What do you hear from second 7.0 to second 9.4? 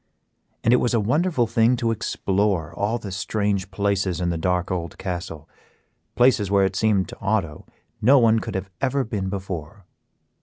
to Otto no one could have ever been